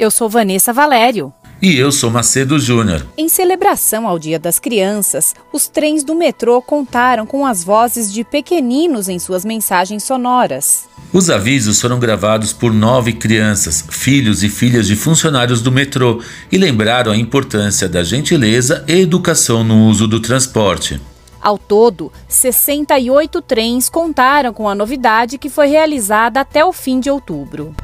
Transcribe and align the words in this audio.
eu 0.00 0.10
sou 0.10 0.30
Vanessa 0.30 0.72
Valério. 0.72 1.30
E 1.60 1.76
eu 1.76 1.92
sou 1.92 2.10
Macedo 2.10 2.58
Júnior. 2.58 3.06
Em 3.18 3.28
celebração 3.28 4.08
ao 4.08 4.18
Dia 4.18 4.38
das 4.38 4.58
Crianças, 4.58 5.34
os 5.52 5.68
trens 5.68 6.02
do 6.02 6.14
metrô 6.14 6.62
contaram 6.62 7.26
com 7.26 7.44
as 7.44 7.62
vozes 7.62 8.10
de 8.10 8.24
pequeninos 8.24 9.10
em 9.10 9.18
suas 9.18 9.44
mensagens 9.44 10.02
sonoras. 10.02 10.88
Os 11.12 11.28
avisos 11.28 11.78
foram 11.78 12.00
gravados 12.00 12.50
por 12.50 12.72
nove 12.72 13.12
crianças, 13.12 13.84
filhos 13.90 14.42
e 14.42 14.48
filhas 14.48 14.86
de 14.86 14.96
funcionários 14.96 15.60
do 15.60 15.70
metrô, 15.70 16.22
e 16.50 16.56
lembraram 16.56 17.12
a 17.12 17.16
importância 17.16 17.86
da 17.86 18.02
gentileza 18.02 18.82
e 18.88 19.02
educação 19.02 19.62
no 19.62 19.86
uso 19.86 20.08
do 20.08 20.18
transporte. 20.18 20.98
Ao 21.42 21.58
todo, 21.58 22.10
68 22.26 23.42
trens 23.42 23.90
contaram 23.90 24.54
com 24.54 24.66
a 24.66 24.74
novidade 24.74 25.36
que 25.36 25.50
foi 25.50 25.66
realizada 25.66 26.40
até 26.40 26.64
o 26.64 26.72
fim 26.72 27.00
de 27.00 27.10
outubro. 27.10 27.74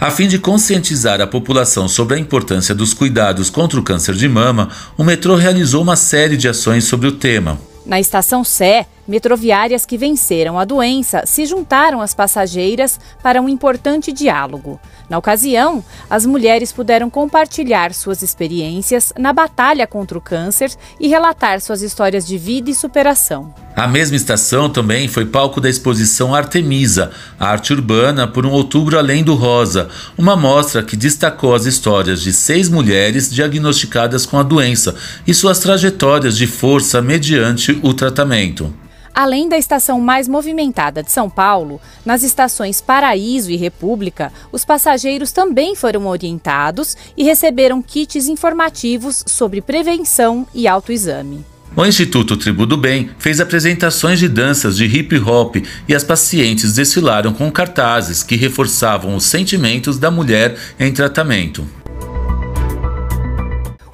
A 0.00 0.12
fim 0.12 0.28
de 0.28 0.38
conscientizar 0.38 1.20
a 1.20 1.26
população 1.26 1.88
sobre 1.88 2.14
a 2.14 2.18
importância 2.20 2.72
dos 2.72 2.94
cuidados 2.94 3.50
contra 3.50 3.80
o 3.80 3.82
câncer 3.82 4.14
de 4.14 4.28
mama, 4.28 4.68
o 4.96 5.02
metrô 5.02 5.34
realizou 5.34 5.82
uma 5.82 5.96
série 5.96 6.36
de 6.36 6.48
ações 6.48 6.84
sobre 6.84 7.08
o 7.08 7.12
tema. 7.12 7.58
Na 7.84 7.98
estação 7.98 8.44
Sé, 8.44 8.86
metroviárias 9.08 9.86
que 9.86 9.96
venceram 9.96 10.58
a 10.58 10.64
doença 10.64 11.24
se 11.24 11.46
juntaram 11.46 12.00
às 12.02 12.14
passageiras 12.14 13.00
para 13.22 13.40
um 13.40 13.48
importante 13.48 14.12
diálogo. 14.12 14.78
Na 15.08 15.16
ocasião, 15.16 15.82
as 16.10 16.26
mulheres 16.26 16.70
puderam 16.70 17.08
compartilhar 17.08 17.94
suas 17.94 18.22
experiências 18.22 19.12
na 19.18 19.32
batalha 19.32 19.86
contra 19.86 20.18
o 20.18 20.20
câncer 20.20 20.70
e 21.00 21.08
relatar 21.08 21.60
suas 21.62 21.80
histórias 21.80 22.26
de 22.26 22.36
vida 22.36 22.70
e 22.70 22.74
superação. 22.74 23.54
A 23.74 23.86
mesma 23.86 24.16
estação 24.16 24.68
também 24.68 25.08
foi 25.08 25.24
palco 25.24 25.60
da 25.60 25.70
exposição 25.70 26.34
Artemisa, 26.34 27.10
Arte 27.38 27.72
Urbana 27.72 28.26
por 28.26 28.44
um 28.44 28.50
Outubro 28.50 28.98
Além 28.98 29.24
do 29.24 29.34
Rosa, 29.34 29.88
uma 30.18 30.36
mostra 30.36 30.82
que 30.82 30.96
destacou 30.96 31.54
as 31.54 31.64
histórias 31.64 32.20
de 32.20 32.32
seis 32.32 32.68
mulheres 32.68 33.30
diagnosticadas 33.30 34.26
com 34.26 34.38
a 34.38 34.42
doença 34.42 34.94
e 35.26 35.32
suas 35.32 35.60
trajetórias 35.60 36.36
de 36.36 36.46
força 36.46 37.00
mediante 37.00 37.78
o 37.82 37.94
tratamento. 37.94 38.74
Além 39.18 39.48
da 39.48 39.58
estação 39.58 40.00
mais 40.00 40.28
movimentada 40.28 41.02
de 41.02 41.10
São 41.10 41.28
Paulo, 41.28 41.80
nas 42.06 42.22
estações 42.22 42.80
Paraíso 42.80 43.50
e 43.50 43.56
República, 43.56 44.32
os 44.52 44.64
passageiros 44.64 45.32
também 45.32 45.74
foram 45.74 46.06
orientados 46.06 46.96
e 47.16 47.24
receberam 47.24 47.82
kits 47.82 48.28
informativos 48.28 49.24
sobre 49.26 49.60
prevenção 49.60 50.46
e 50.54 50.68
autoexame. 50.68 51.44
O 51.74 51.84
Instituto 51.84 52.36
Tribo 52.36 52.64
do 52.64 52.76
Bem 52.76 53.10
fez 53.18 53.40
apresentações 53.40 54.20
de 54.20 54.28
danças 54.28 54.76
de 54.76 54.84
hip 54.84 55.18
hop 55.18 55.56
e 55.88 55.94
as 55.96 56.04
pacientes 56.04 56.74
desfilaram 56.74 57.32
com 57.32 57.50
cartazes 57.50 58.22
que 58.22 58.36
reforçavam 58.36 59.16
os 59.16 59.24
sentimentos 59.24 59.98
da 59.98 60.12
mulher 60.12 60.56
em 60.78 60.92
tratamento. 60.92 61.66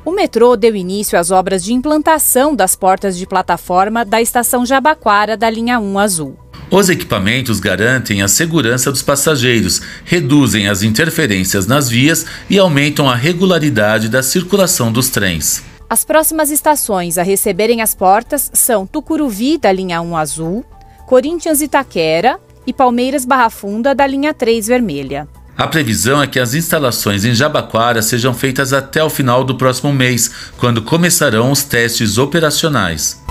O 0.05 0.13
metrô 0.13 0.55
deu 0.55 0.77
início 0.77 1.19
às 1.19 1.31
obras 1.31 1.65
de 1.65 1.73
implantação 1.73 2.55
das 2.55 2.77
portas 2.77 3.17
de 3.17 3.27
plataforma 3.27 4.05
da 4.05 4.21
estação 4.21 4.67
Jabaquara 4.67 5.35
da 5.35 5.49
linha 5.49 5.81
1 5.81 5.99
Azul. 5.99 6.39
Os 6.71 6.91
equipamentos 6.91 7.59
garantem 7.59 8.21
a 8.21 8.29
segurança 8.29 8.93
dos 8.93 9.01
passageiros, 9.01 9.81
reduzem 10.05 10.69
as 10.69 10.83
interferências 10.83 11.67
nas 11.67 11.89
vias 11.89 12.27
e 12.51 12.59
aumentam 12.59 13.09
a 13.09 13.15
regularidade 13.15 14.11
da 14.11 14.23
circulação 14.23 14.93
dos 14.93 15.09
trens. 15.09 15.65
As 15.89 16.05
próximas 16.05 16.51
estações 16.51 17.17
a 17.17 17.23
receberem 17.23 17.81
as 17.81 17.95
portas 17.95 18.51
são 18.53 18.87
Tucuruvi, 18.87 19.57
da 19.57 19.73
linha 19.73 20.03
1 20.03 20.17
Azul, 20.17 20.65
Corinthians 21.07 21.63
Itaquera 21.63 22.39
e 22.67 22.75
Palmeiras 22.75 23.25
Barra 23.25 23.49
Funda, 23.49 23.95
da 23.95 24.07
linha 24.07 24.35
3 24.35 24.67
Vermelha. 24.67 25.27
A 25.57 25.69
previsão 25.69 26.21
é 26.21 26.27
que 26.27 26.41
as 26.41 26.53
instalações 26.53 27.25
em 27.25 27.33
Jabaquara 27.33 28.03
sejam 28.03 28.35
feitas 28.35 28.73
até 28.73 29.05
o 29.05 29.09
final 29.09 29.45
do 29.45 29.57
próximo 29.57 29.93
mês, 29.93 30.29
quando 30.59 30.83
começarão 30.83 31.53
os 31.53 31.63
testes 31.63 32.19
operacionais. 32.19 33.23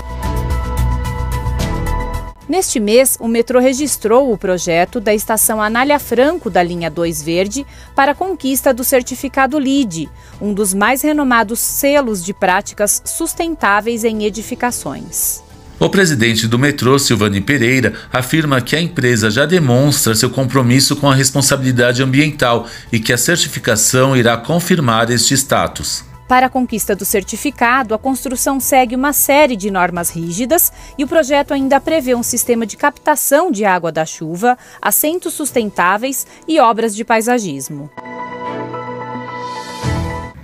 Neste 2.48 2.80
mês, 2.80 3.16
o 3.20 3.28
metrô 3.28 3.58
registrou 3.58 4.32
o 4.32 4.38
projeto 4.38 5.00
da 5.00 5.14
estação 5.14 5.60
Anália 5.60 5.98
Franco 5.98 6.48
da 6.48 6.62
linha 6.62 6.90
2 6.90 7.22
Verde 7.22 7.66
para 7.94 8.12
a 8.12 8.14
conquista 8.14 8.72
do 8.72 8.84
certificado 8.84 9.58
LEED, 9.58 10.08
um 10.40 10.54
dos 10.54 10.72
mais 10.72 11.02
renomados 11.02 11.58
selos 11.58 12.24
de 12.24 12.32
práticas 12.32 13.02
sustentáveis 13.04 14.04
em 14.04 14.24
edificações. 14.24 15.42
O 15.78 15.88
presidente 15.88 16.46
do 16.46 16.58
metrô, 16.58 16.98
Silvani 16.98 17.40
Pereira, 17.40 17.94
afirma 18.12 18.60
que 18.60 18.76
a 18.76 18.80
empresa 18.80 19.30
já 19.30 19.44
demonstra 19.44 20.14
seu 20.14 20.30
compromisso 20.30 20.94
com 20.94 21.10
a 21.10 21.14
responsabilidade 21.14 22.02
ambiental 22.02 22.66
e 22.92 23.00
que 23.00 23.12
a 23.12 23.18
certificação 23.18 24.16
irá 24.16 24.36
confirmar 24.36 25.10
este 25.10 25.34
status. 25.34 26.04
Para 26.28 26.46
a 26.46 26.50
conquista 26.50 26.96
do 26.96 27.04
certificado, 27.04 27.92
a 27.92 27.98
construção 27.98 28.58
segue 28.58 28.96
uma 28.96 29.12
série 29.12 29.56
de 29.56 29.70
normas 29.70 30.10
rígidas 30.10 30.72
e 30.96 31.04
o 31.04 31.08
projeto 31.08 31.52
ainda 31.52 31.80
prevê 31.80 32.14
um 32.14 32.22
sistema 32.22 32.64
de 32.64 32.76
captação 32.76 33.50
de 33.50 33.64
água 33.64 33.92
da 33.92 34.06
chuva, 34.06 34.56
assentos 34.80 35.34
sustentáveis 35.34 36.26
e 36.48 36.58
obras 36.58 36.96
de 36.96 37.04
paisagismo. 37.04 37.90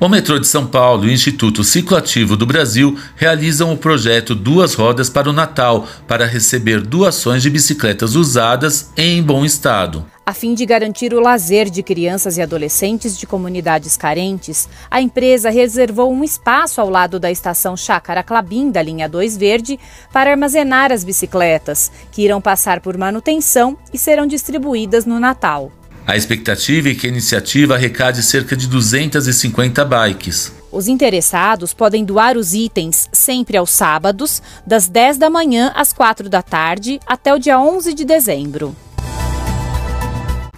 O 0.01 0.09
metrô 0.09 0.39
de 0.39 0.47
São 0.47 0.67
Paulo 0.67 1.05
e 1.05 1.09
o 1.09 1.13
Instituto 1.13 1.63
Cicloativo 1.63 2.35
do 2.35 2.47
Brasil 2.47 2.99
realizam 3.17 3.71
o 3.71 3.77
projeto 3.77 4.35
Duas 4.35 4.73
Rodas 4.73 5.11
para 5.11 5.29
o 5.29 5.33
Natal, 5.33 5.87
para 6.09 6.25
receber 6.25 6.81
doações 6.81 7.43
de 7.43 7.51
bicicletas 7.51 8.17
usadas 8.17 8.91
em 8.97 9.23
bom 9.23 9.45
estado. 9.45 10.07
A 10.25 10.33
fim 10.33 10.55
de 10.55 10.65
garantir 10.65 11.13
o 11.13 11.21
lazer 11.21 11.69
de 11.69 11.83
crianças 11.83 12.39
e 12.39 12.43
adolescentes 12.43 13.19
de 13.19 13.27
comunidades 13.27 13.95
carentes, 13.95 14.71
a 14.91 15.03
empresa 15.03 15.51
reservou 15.51 16.11
um 16.11 16.25
espaço 16.25 16.81
ao 16.81 16.89
lado 16.89 17.21
da 17.21 17.31
estação 17.31 17.77
Chácara 17.77 18.23
Clabim, 18.23 18.71
da 18.71 18.81
linha 18.81 19.07
2 19.07 19.37
Verde, 19.37 19.79
para 20.11 20.31
armazenar 20.31 20.91
as 20.91 21.05
bicicletas, 21.05 21.93
que 22.11 22.23
irão 22.23 22.41
passar 22.41 22.81
por 22.81 22.97
manutenção 22.97 23.77
e 23.93 23.99
serão 23.99 24.27
distribuídas 24.27 25.05
no 25.05 25.21
Natal. 25.21 25.71
A 26.11 26.17
expectativa 26.17 26.89
é 26.89 26.95
que 26.97 27.07
a 27.07 27.09
iniciativa 27.09 27.77
arrecade 27.77 28.25
cerca 28.25 28.57
de 28.57 28.67
250 28.67 29.85
bikes. 29.85 30.53
Os 30.73 30.89
interessados 30.89 31.73
podem 31.73 32.05
doar 32.05 32.37
os 32.37 32.53
itens 32.53 33.09
sempre 33.13 33.57
aos 33.57 33.71
sábados, 33.71 34.43
das 34.67 34.89
10 34.89 35.19
da 35.19 35.31
manhã 35.31 35.71
às 35.73 35.93
4 35.93 36.29
da 36.29 36.43
tarde, 36.43 36.99
até 37.07 37.33
o 37.33 37.39
dia 37.39 37.61
11 37.61 37.95
de 37.95 38.05
dezembro. 38.05 38.75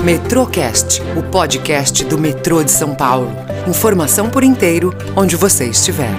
Metrocast, 0.03 1.01
o 1.17 1.23
podcast 1.23 2.05
do 2.05 2.19
metrô 2.19 2.65
de 2.65 2.73
São 2.73 2.95
Paulo. 2.95 3.31
Informação 3.69 4.29
por 4.29 4.43
inteiro, 4.43 4.93
onde 5.15 5.37
você 5.37 5.67
estiver. 5.67 6.11